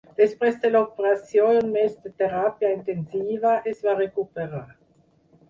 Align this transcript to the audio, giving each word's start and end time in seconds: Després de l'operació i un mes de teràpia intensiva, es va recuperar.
Després 0.19 0.55
de 0.61 0.69
l'operació 0.69 1.49
i 1.55 1.59
un 1.65 1.69
mes 1.75 1.99
de 2.07 2.13
teràpia 2.23 2.73
intensiva, 2.79 3.53
es 3.75 3.87
va 3.91 3.95
recuperar. 4.01 4.65